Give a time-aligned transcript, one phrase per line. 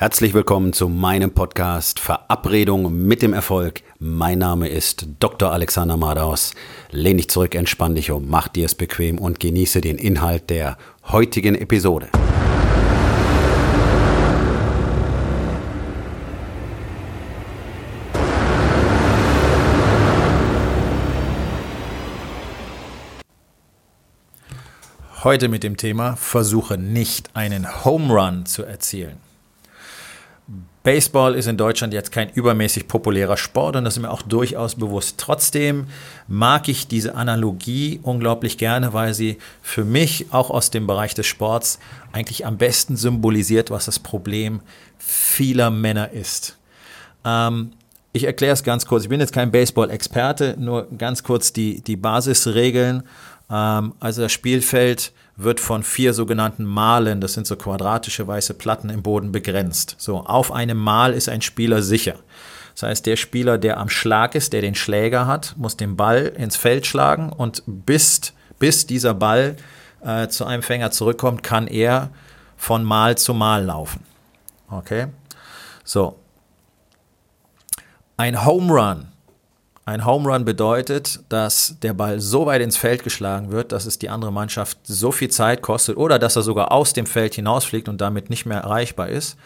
[0.00, 3.82] Herzlich willkommen zu meinem Podcast Verabredung mit dem Erfolg.
[3.98, 5.50] Mein Name ist Dr.
[5.50, 6.54] Alexander Madaus.
[6.92, 10.78] Lehn dich zurück, entspann dich um, mach dir es bequem und genieße den Inhalt der
[11.08, 12.10] heutigen Episode.
[25.24, 29.27] Heute mit dem Thema Versuche nicht einen Home Run zu erzielen.
[30.88, 34.74] Baseball ist in Deutschland jetzt kein übermäßig populärer Sport und das ist mir auch durchaus
[34.74, 35.16] bewusst.
[35.18, 35.88] Trotzdem
[36.28, 41.26] mag ich diese Analogie unglaublich gerne, weil sie für mich auch aus dem Bereich des
[41.26, 41.78] Sports
[42.12, 44.62] eigentlich am besten symbolisiert, was das Problem
[44.96, 46.56] vieler Männer ist.
[47.22, 47.72] Ähm,
[48.14, 49.02] ich erkläre es ganz kurz.
[49.02, 53.02] Ich bin jetzt kein Baseball-Experte, nur ganz kurz die, die Basisregeln.
[53.50, 58.90] Ähm, also das Spielfeld wird von vier sogenannten Malen, das sind so quadratische weiße Platten
[58.90, 59.94] im Boden begrenzt.
[59.98, 62.16] So, auf einem Mal ist ein Spieler sicher.
[62.74, 66.26] Das heißt, der Spieler, der am Schlag ist, der den Schläger hat, muss den Ball
[66.36, 69.56] ins Feld schlagen und bis, bis dieser Ball
[70.04, 72.10] äh, zu einem Fänger zurückkommt, kann er
[72.56, 74.04] von Mal zu Mal laufen.
[74.70, 75.06] Okay?
[75.84, 76.18] So.
[78.16, 79.08] Ein Home Run
[79.88, 83.98] ein Home Run bedeutet, dass der Ball so weit ins Feld geschlagen wird, dass es
[83.98, 87.88] die andere Mannschaft so viel Zeit kostet oder dass er sogar aus dem Feld hinausfliegt
[87.88, 89.38] und damit nicht mehr erreichbar ist,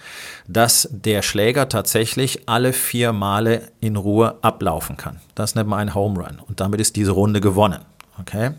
[0.49, 5.21] dass der Schläger tatsächlich alle vier Male in Ruhe ablaufen kann.
[5.37, 7.83] Das nennt man ein Home Run und damit ist diese Runde gewonnen.
[8.19, 8.51] Okay?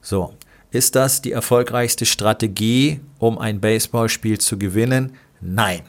[0.00, 0.34] So.
[0.72, 5.14] Ist das die erfolgreichste Strategie, um ein Baseballspiel zu gewinnen?
[5.40, 5.82] Nein.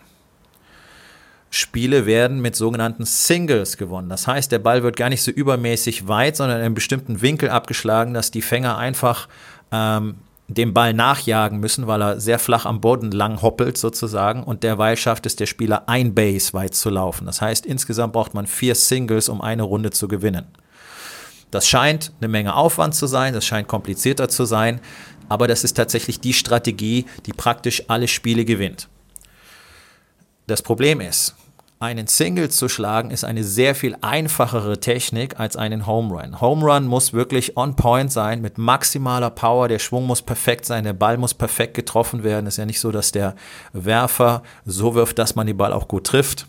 [1.55, 4.09] Spiele werden mit sogenannten Singles gewonnen.
[4.09, 7.49] Das heißt, der Ball wird gar nicht so übermäßig weit, sondern in einem bestimmten Winkel
[7.49, 9.27] abgeschlagen, dass die Fänger einfach
[9.71, 10.15] ähm,
[10.47, 14.97] dem Ball nachjagen müssen, weil er sehr flach am Boden lang hoppelt sozusagen und derweil
[14.97, 17.27] schafft es der Spieler ein Base weit zu laufen.
[17.27, 20.47] Das heißt, insgesamt braucht man vier Singles, um eine Runde zu gewinnen.
[21.51, 24.81] Das scheint eine Menge Aufwand zu sein, das scheint komplizierter zu sein,
[25.29, 28.89] aber das ist tatsächlich die Strategie, die praktisch alle Spiele gewinnt.
[30.47, 31.35] Das Problem ist,
[31.83, 36.39] einen Single zu schlagen ist eine sehr viel einfachere Technik als einen Home Run.
[36.39, 39.67] Home Run muss wirklich on point sein, mit maximaler Power.
[39.67, 42.47] Der Schwung muss perfekt sein, der Ball muss perfekt getroffen werden.
[42.47, 43.35] Ist ja nicht so, dass der
[43.73, 46.47] Werfer so wirft, dass man den Ball auch gut trifft.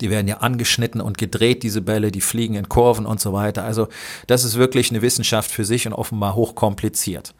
[0.00, 3.64] Die werden ja angeschnitten und gedreht, diese Bälle, die fliegen in Kurven und so weiter.
[3.64, 3.88] Also
[4.28, 7.34] das ist wirklich eine Wissenschaft für sich und offenbar hochkompliziert.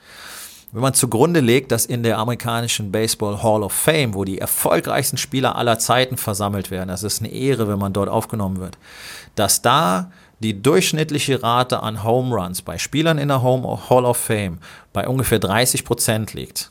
[0.70, 5.16] Wenn man zugrunde legt, dass in der amerikanischen Baseball Hall of Fame, wo die erfolgreichsten
[5.16, 8.76] Spieler aller Zeiten versammelt werden, das ist eine Ehre, wenn man dort aufgenommen wird,
[9.34, 14.18] dass da die durchschnittliche Rate an Home Runs bei Spielern in der Home Hall of
[14.18, 14.58] Fame
[14.92, 16.70] bei ungefähr 30 Prozent liegt,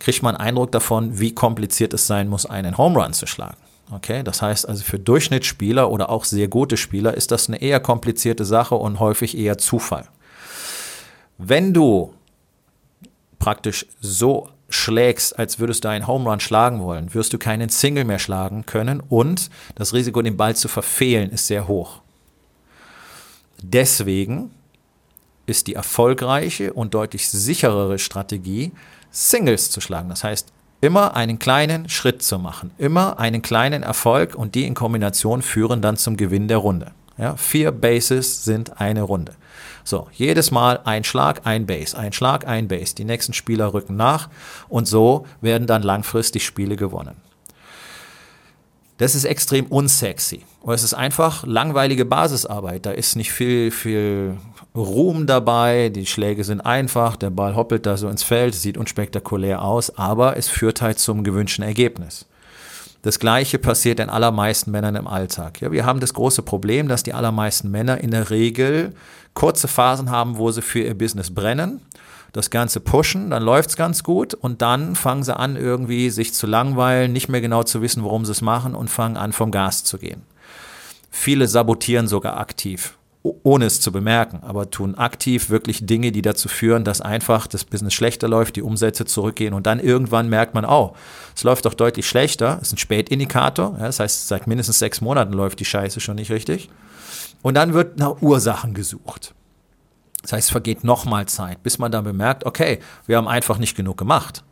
[0.00, 3.56] kriegt man Eindruck davon, wie kompliziert es sein muss, einen Home Run zu schlagen.
[3.92, 7.78] Okay, das heißt also für Durchschnittsspieler oder auch sehr gute Spieler ist das eine eher
[7.78, 10.08] komplizierte Sache und häufig eher Zufall.
[11.38, 12.12] Wenn du
[13.46, 18.02] praktisch so schlägst, als würdest du einen Home Run schlagen wollen, wirst du keinen Single
[18.02, 22.00] mehr schlagen können und das Risiko, den Ball zu verfehlen, ist sehr hoch.
[23.62, 24.50] Deswegen
[25.46, 28.72] ist die erfolgreiche und deutlich sicherere Strategie,
[29.12, 30.08] Singles zu schlagen.
[30.08, 34.74] Das heißt, immer einen kleinen Schritt zu machen, immer einen kleinen Erfolg und die in
[34.74, 36.90] Kombination führen dann zum Gewinn der Runde.
[37.18, 39.32] Ja, vier Bases sind eine Runde.
[39.84, 42.94] So, jedes Mal ein Schlag, ein Base, ein Schlag, ein Base.
[42.94, 44.28] Die nächsten Spieler rücken nach
[44.68, 47.16] und so werden dann langfristig Spiele gewonnen.
[48.98, 50.42] Das ist extrem unsexy.
[50.62, 52.86] Und es ist einfach langweilige Basisarbeit.
[52.86, 54.38] Da ist nicht viel, viel
[54.74, 55.90] Ruhm dabei.
[55.90, 57.16] Die Schläge sind einfach.
[57.16, 58.54] Der Ball hoppelt da so ins Feld.
[58.54, 59.96] Sieht unspektakulär aus.
[59.98, 62.26] Aber es führt halt zum gewünschten Ergebnis.
[63.06, 65.60] Das Gleiche passiert den allermeisten Männern im Alltag.
[65.60, 68.94] Ja, wir haben das große Problem, dass die allermeisten Männer in der Regel
[69.32, 71.82] kurze Phasen haben, wo sie für ihr Business brennen,
[72.32, 76.34] das Ganze pushen, dann läuft es ganz gut und dann fangen sie an, irgendwie sich
[76.34, 79.52] zu langweilen, nicht mehr genau zu wissen, warum sie es machen und fangen an, vom
[79.52, 80.22] Gas zu gehen.
[81.08, 82.98] Viele sabotieren sogar aktiv
[83.42, 87.64] ohne es zu bemerken, aber tun aktiv wirklich Dinge, die dazu führen, dass einfach das
[87.64, 90.94] Business schlechter läuft, die Umsätze zurückgehen und dann irgendwann merkt man, oh,
[91.34, 95.32] es läuft doch deutlich schlechter, ist ein Spätindikator, ja, das heißt, seit mindestens sechs Monaten
[95.32, 96.68] läuft die Scheiße schon nicht richtig.
[97.42, 99.34] Und dann wird nach Ursachen gesucht.
[100.22, 103.76] Das heißt, es vergeht nochmal Zeit, bis man dann bemerkt, okay, wir haben einfach nicht
[103.76, 104.42] genug gemacht.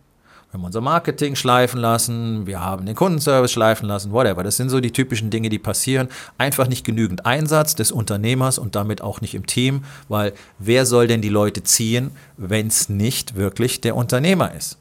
[0.55, 4.45] Wir haben unser Marketing schleifen lassen, wir haben den Kundenservice schleifen lassen, whatever.
[4.45, 6.06] Das sind so die typischen Dinge, die passieren.
[6.39, 11.09] Einfach nicht genügend Einsatz des Unternehmers und damit auch nicht im Team, weil wer soll
[11.09, 14.79] denn die Leute ziehen, wenn es nicht wirklich der Unternehmer ist?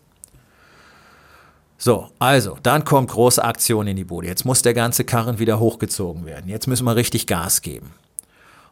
[1.80, 4.28] So, also, dann kommt große Aktion in die Bude.
[4.28, 6.52] Jetzt muss der ganze Karren wieder hochgezogen werden.
[6.52, 7.94] Jetzt müssen wir richtig Gas geben.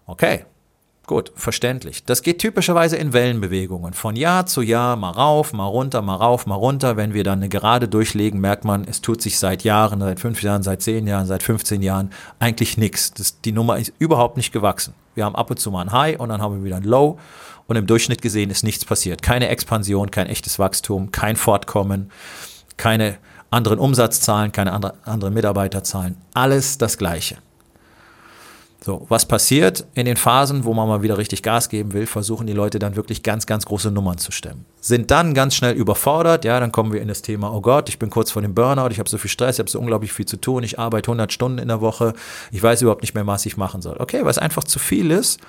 [0.05, 0.45] Okay,
[1.11, 2.03] gut, verständlich.
[2.03, 3.93] Das geht typischerweise in Wellenbewegungen.
[3.93, 6.97] Von Jahr zu Jahr mal rauf, mal runter, mal rauf, mal runter.
[6.97, 10.41] Wenn wir dann eine Gerade durchlegen, merkt man, es tut sich seit Jahren, seit fünf
[10.41, 12.09] Jahren, seit zehn Jahren, seit 15 Jahren
[12.39, 13.13] eigentlich nichts.
[13.41, 14.93] Die Nummer ist überhaupt nicht gewachsen.
[15.13, 17.19] Wir haben ab und zu mal ein High und dann haben wir wieder ein Low.
[17.67, 19.21] Und im Durchschnitt gesehen ist nichts passiert.
[19.21, 22.09] Keine Expansion, kein echtes Wachstum, kein Fortkommen
[22.81, 23.17] keine
[23.51, 26.17] anderen Umsatzzahlen, keine andere, anderen Mitarbeiterzahlen.
[26.33, 27.37] Alles das Gleiche.
[28.83, 32.47] So, was passiert in den Phasen, wo man mal wieder richtig Gas geben will, versuchen
[32.47, 34.65] die Leute dann wirklich ganz, ganz große Nummern zu stemmen.
[34.79, 37.99] Sind dann ganz schnell überfordert, ja, dann kommen wir in das Thema, oh Gott, ich
[37.99, 40.25] bin kurz vor dem Burnout, ich habe so viel Stress, ich habe so unglaublich viel
[40.25, 42.13] zu tun, ich arbeite 100 Stunden in der Woche,
[42.51, 43.97] ich weiß überhaupt nicht mehr, was ich machen soll.
[43.99, 45.39] Okay, es einfach zu viel ist.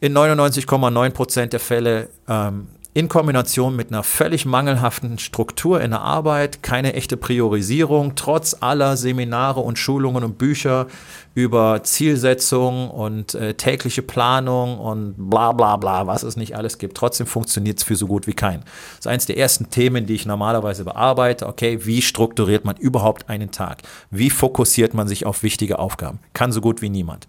[0.00, 6.02] In 99,9 Prozent der Fälle ähm, in Kombination mit einer völlig mangelhaften Struktur in der
[6.02, 10.88] Arbeit, keine echte Priorisierung, trotz aller Seminare und Schulungen und Bücher
[11.34, 16.94] über Zielsetzung und äh, tägliche Planung und bla bla bla, was es nicht alles gibt.
[16.98, 18.60] Trotzdem funktioniert es für so gut wie kein.
[18.60, 21.46] Das ist eines der ersten Themen, die ich normalerweise bearbeite.
[21.46, 23.78] Okay, wie strukturiert man überhaupt einen Tag?
[24.10, 26.18] Wie fokussiert man sich auf wichtige Aufgaben?
[26.34, 27.26] Kann so gut wie niemand.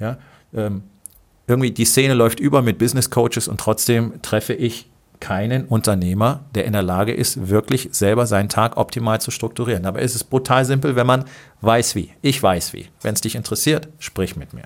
[0.00, 0.18] Ja,
[0.52, 0.82] ähm,
[1.46, 4.88] irgendwie die Szene läuft über mit Business Coaches und trotzdem treffe ich
[5.24, 9.86] keinen Unternehmer, der in der Lage ist, wirklich selber seinen Tag optimal zu strukturieren.
[9.86, 11.24] Aber es ist brutal simpel, wenn man
[11.62, 12.12] weiß wie.
[12.20, 12.88] Ich weiß wie.
[13.00, 14.64] Wenn es dich interessiert, sprich mit mir.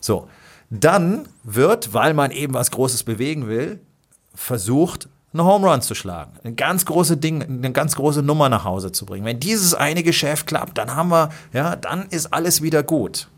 [0.00, 0.28] So,
[0.70, 3.80] dann wird, weil man eben was Großes bewegen will,
[4.34, 8.64] versucht, einen Home Run zu schlagen, eine ganz große Ding, eine ganz große Nummer nach
[8.64, 9.26] Hause zu bringen.
[9.26, 13.28] Wenn dieses eine Geschäft klappt, dann haben wir, ja, dann ist alles wieder gut.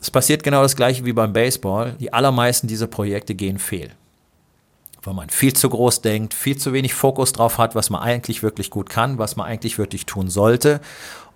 [0.00, 1.94] Es passiert genau das gleiche wie beim Baseball.
[1.98, 3.90] Die allermeisten dieser Projekte gehen fehl
[5.06, 8.42] weil man viel zu groß denkt, viel zu wenig Fokus drauf hat, was man eigentlich
[8.42, 10.80] wirklich gut kann, was man eigentlich wirklich tun sollte.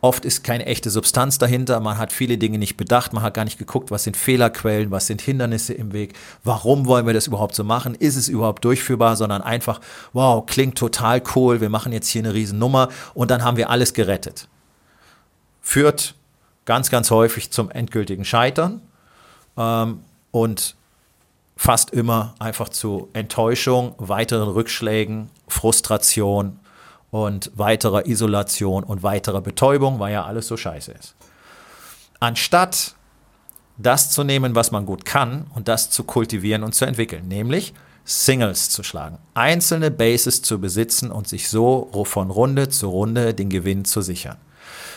[0.02, 3.44] Oft ist keine echte Substanz dahinter, man hat viele Dinge nicht bedacht, man hat gar
[3.44, 7.54] nicht geguckt, was sind Fehlerquellen, was sind Hindernisse im Weg, warum wollen wir das überhaupt
[7.54, 9.80] so machen, ist es überhaupt durchführbar, sondern einfach,
[10.14, 12.88] wow, klingt total cool, wir machen jetzt hier eine Riesennummer.
[13.12, 14.48] Und dann haben wir alles gerettet.
[15.60, 16.14] Führt
[16.64, 18.80] ganz, ganz häufig zum endgültigen Scheitern.
[19.58, 20.00] Ähm,
[20.30, 20.76] und
[21.60, 26.58] fast immer einfach zu Enttäuschung, weiteren Rückschlägen, Frustration
[27.10, 31.16] und weiterer Isolation und weiterer Betäubung, weil ja alles so scheiße ist.
[32.18, 32.94] Anstatt
[33.76, 37.74] das zu nehmen, was man gut kann und das zu kultivieren und zu entwickeln, nämlich
[38.06, 43.50] Singles zu schlagen, einzelne Bases zu besitzen und sich so von Runde zu Runde den
[43.50, 44.38] Gewinn zu sichern.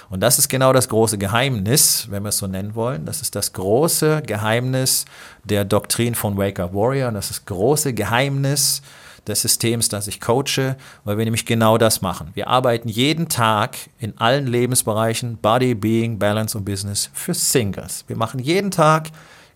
[0.09, 3.05] Und das ist genau das große Geheimnis, wenn wir es so nennen wollen.
[3.05, 5.05] Das ist das große Geheimnis
[5.44, 7.09] der Doktrin von Wake Up Warrior.
[7.09, 8.81] Und das ist das große Geheimnis
[9.27, 12.31] des Systems, das ich coache, weil wir nämlich genau das machen.
[12.33, 18.03] Wir arbeiten jeden Tag in allen Lebensbereichen, Body, Being, Balance und Business, für Singles.
[18.07, 19.09] Wir machen jeden Tag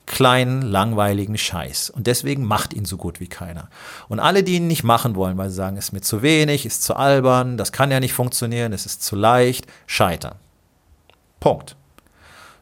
[0.07, 1.91] kleinen, langweiligen Scheiß.
[1.91, 3.69] Und deswegen macht ihn so gut wie keiner.
[4.07, 6.65] Und alle, die ihn nicht machen wollen, weil sie sagen, es ist mir zu wenig,
[6.65, 10.35] ist zu albern, das kann ja nicht funktionieren, es ist zu leicht, scheitern.
[11.39, 11.75] Punkt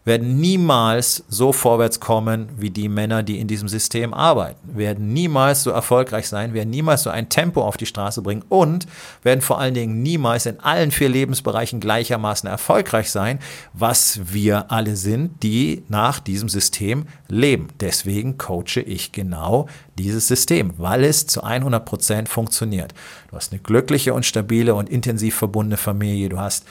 [0.05, 5.63] werden niemals so vorwärts kommen wie die Männer, die in diesem System arbeiten, werden niemals
[5.63, 8.85] so erfolgreich sein, werden niemals so ein Tempo auf die Straße bringen und
[9.23, 13.39] werden vor allen Dingen niemals in allen vier Lebensbereichen gleichermaßen erfolgreich sein,
[13.73, 17.69] was wir alle sind, die nach diesem System leben.
[17.79, 22.93] Deswegen coache ich genau dieses System, weil es zu 100 Prozent funktioniert.
[23.29, 26.65] Du hast eine glückliche und stabile und intensiv verbundene Familie, du hast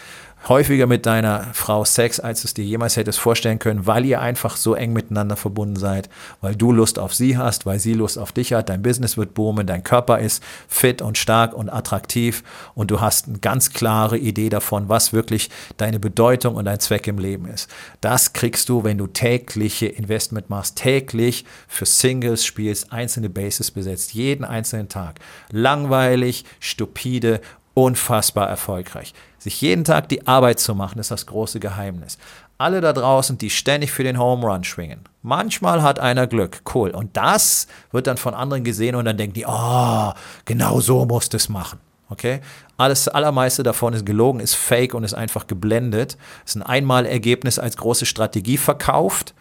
[0.49, 4.21] häufiger mit deiner Frau Sex, als du es dir jemals hättest vorstellen können, weil ihr
[4.21, 6.09] einfach so eng miteinander verbunden seid,
[6.41, 9.35] weil du Lust auf sie hast, weil sie Lust auf dich hat, dein Business wird
[9.35, 12.43] boomen, dein Körper ist fit und stark und attraktiv
[12.75, 17.07] und du hast eine ganz klare Idee davon, was wirklich deine Bedeutung und dein Zweck
[17.07, 17.71] im Leben ist.
[18.01, 24.15] Das kriegst du, wenn du tägliche Investment machst, täglich für Singles spielst, einzelne Bases besetzt,
[24.15, 25.21] jeden einzelnen Tag.
[25.51, 27.41] Langweilig, stupide
[27.75, 29.15] unfassbar erfolgreich.
[29.39, 32.19] Sich jeden Tag die Arbeit zu machen, ist das große Geheimnis.
[32.59, 35.01] Alle da draußen, die ständig für den Home Run schwingen.
[35.23, 36.91] Manchmal hat einer Glück, cool.
[36.91, 40.13] Und das wird dann von anderen gesehen und dann denken die, oh,
[40.45, 41.79] genau so musst du es machen.
[42.09, 42.41] Okay?
[42.77, 46.17] Alles, allermeiste davon ist gelogen, ist fake und ist einfach geblendet.
[46.45, 49.35] Ist ein Einmalergebnis als große Strategie verkauft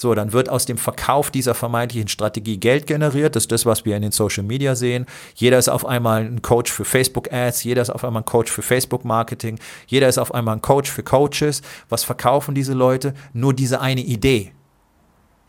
[0.00, 3.36] so, dann wird aus dem Verkauf dieser vermeintlichen Strategie Geld generiert.
[3.36, 5.06] Das ist das, was wir in den Social Media sehen.
[5.34, 8.50] Jeder ist auf einmal ein Coach für Facebook Ads, jeder ist auf einmal ein Coach
[8.50, 11.62] für Facebook Marketing, jeder ist auf einmal ein Coach für Coaches.
[11.88, 13.14] Was verkaufen diese Leute?
[13.32, 14.52] Nur diese eine Idee.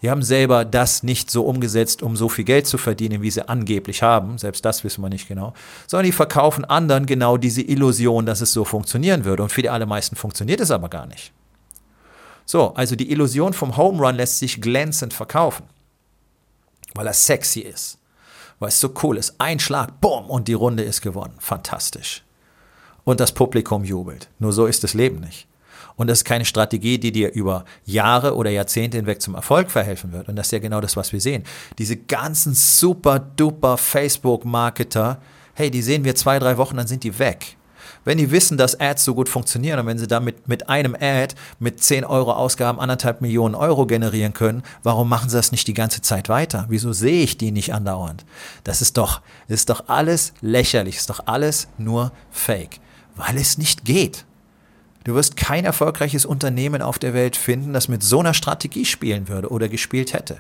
[0.02, 3.48] Die haben selber das nicht so umgesetzt, um so viel Geld zu verdienen, wie sie
[3.48, 4.38] angeblich haben.
[4.40, 5.54] Selbst das wissen wir nicht genau.
[5.86, 9.44] Sondern die verkaufen anderen genau diese Illusion, dass es so funktionieren würde.
[9.44, 11.34] Und für die allermeisten funktioniert es aber gar nicht.
[12.46, 15.66] So, also die Illusion vom Home Run lässt sich glänzend verkaufen,
[16.94, 17.98] weil er sexy ist,
[18.60, 19.36] weil es so cool ist.
[19.38, 21.36] Ein Schlag, bumm, und die Runde ist gewonnen.
[21.40, 22.24] Fantastisch.
[23.04, 24.30] Und das Publikum jubelt.
[24.40, 25.48] Nur so ist das Leben nicht.
[25.96, 30.12] Und das ist keine Strategie, die dir über Jahre oder Jahrzehnte hinweg zum Erfolg verhelfen
[30.12, 30.30] wird.
[30.30, 31.44] Und das ist ja genau das, was wir sehen.
[31.78, 35.22] Diese ganzen super duper Facebook-Marketer,
[35.54, 37.58] hey, die sehen wir zwei, drei Wochen, dann sind die weg.
[38.06, 41.36] Wenn die wissen, dass Ads so gut funktionieren und wenn sie damit mit einem Ad
[41.60, 45.74] mit 10 Euro Ausgaben anderthalb Millionen Euro generieren können, warum machen sie das nicht die
[45.74, 46.66] ganze Zeit weiter?
[46.70, 48.26] Wieso sehe ich die nicht andauernd?
[48.64, 52.80] Das ist doch, das ist doch alles lächerlich, ist doch alles nur Fake,
[53.16, 54.26] weil es nicht geht.
[55.04, 59.28] Du wirst kein erfolgreiches Unternehmen auf der Welt finden, das mit so einer Strategie spielen
[59.28, 60.40] würde oder gespielt hätte.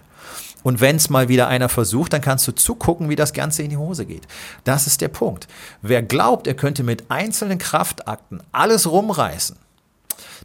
[0.63, 3.71] Und wenn es mal wieder einer versucht, dann kannst du zugucken, wie das Ganze in
[3.71, 4.27] die Hose geht.
[4.63, 5.47] Das ist der Punkt.
[5.81, 9.57] Wer glaubt, er könnte mit einzelnen Kraftakten alles rumreißen,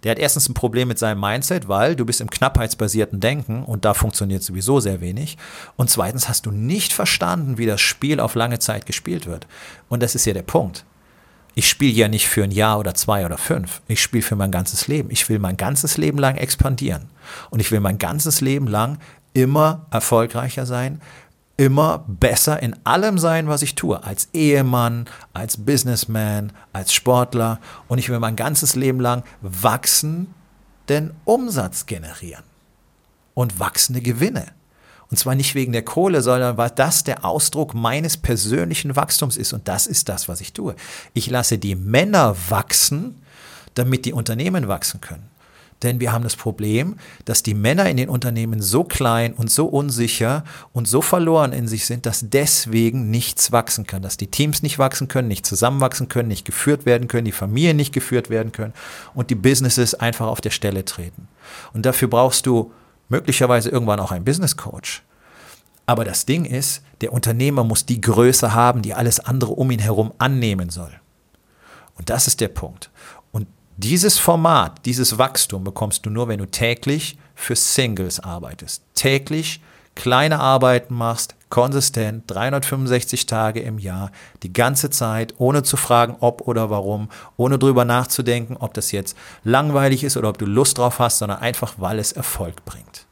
[0.02, 3.84] der hat erstens ein Problem mit seinem Mindset, weil du bist im knappheitsbasierten Denken und
[3.84, 5.36] da funktioniert sowieso sehr wenig.
[5.76, 9.46] Und zweitens hast du nicht verstanden, wie das Spiel auf lange Zeit gespielt wird.
[9.88, 10.84] Und das ist ja der Punkt.
[11.58, 13.80] Ich spiele ja nicht für ein Jahr oder zwei oder fünf.
[13.88, 15.10] Ich spiele für mein ganzes Leben.
[15.10, 17.08] Ich will mein ganzes Leben lang expandieren.
[17.48, 18.98] Und ich will mein ganzes Leben lang
[19.32, 21.00] immer erfolgreicher sein,
[21.56, 24.04] immer besser in allem sein, was ich tue.
[24.04, 27.58] Als Ehemann, als Businessman, als Sportler.
[27.88, 32.44] Und ich will mein ganzes Leben lang wachsenden Umsatz generieren.
[33.32, 34.48] Und wachsende Gewinne.
[35.10, 39.52] Und zwar nicht wegen der Kohle, sondern weil das der Ausdruck meines persönlichen Wachstums ist.
[39.52, 40.74] Und das ist das, was ich tue.
[41.14, 43.22] Ich lasse die Männer wachsen,
[43.74, 45.30] damit die Unternehmen wachsen können.
[45.82, 46.96] Denn wir haben das Problem,
[47.26, 51.68] dass die Männer in den Unternehmen so klein und so unsicher und so verloren in
[51.68, 54.00] sich sind, dass deswegen nichts wachsen kann.
[54.00, 57.76] Dass die Teams nicht wachsen können, nicht zusammenwachsen können, nicht geführt werden können, die Familien
[57.76, 58.72] nicht geführt werden können
[59.14, 61.28] und die Businesses einfach auf der Stelle treten.
[61.74, 62.72] Und dafür brauchst du
[63.08, 65.02] möglicherweise irgendwann auch ein Business Coach.
[65.86, 69.78] Aber das Ding ist, der Unternehmer muss die Größe haben, die alles andere um ihn
[69.78, 70.92] herum annehmen soll.
[71.94, 72.90] Und das ist der Punkt.
[73.30, 73.46] Und
[73.76, 78.82] dieses Format, dieses Wachstum bekommst du nur, wenn du täglich für Singles arbeitest.
[78.94, 79.60] Täglich
[79.96, 84.12] kleine Arbeiten machst, konsistent, 365 Tage im Jahr,
[84.42, 89.16] die ganze Zeit, ohne zu fragen, ob oder warum, ohne drüber nachzudenken, ob das jetzt
[89.42, 93.06] langweilig ist oder ob du Lust drauf hast, sondern einfach, weil es Erfolg bringt.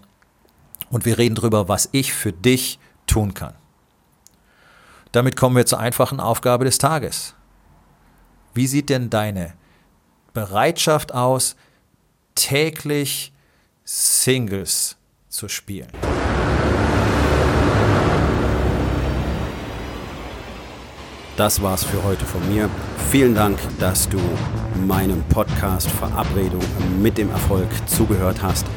[0.92, 2.78] und wir reden darüber, was ich für dich
[3.08, 3.56] tun kann.
[5.12, 7.34] Damit kommen wir zur einfachen Aufgabe des Tages.
[8.54, 9.54] Wie sieht denn deine
[10.38, 11.56] Bereitschaft aus,
[12.36, 13.34] täglich
[13.84, 14.96] Singles
[15.30, 15.88] zu spielen.
[21.38, 22.70] Das war's für heute von mir.
[23.10, 24.20] Vielen Dank, dass du
[24.86, 26.62] meinem Podcast Verabredung
[27.02, 28.68] mit dem Erfolg zugehört hast.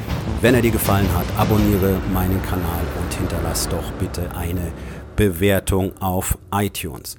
[0.40, 4.72] Wenn er dir gefallen hat, abonniere meinen Kanal und hinterlass doch bitte eine
[5.14, 7.18] Bewertung auf iTunes.